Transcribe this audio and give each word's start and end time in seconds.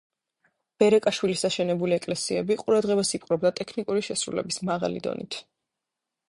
ბერეკაშვილების 0.83 1.43
აშენებული 1.49 1.95
ეკლესიები 1.97 2.57
ყურადღებას 2.63 3.13
იპყრობს 3.19 3.53
ტექნიკური 3.61 4.05
შესრულების 4.09 4.59
მაღალი 4.71 5.05
დონით. 5.09 5.41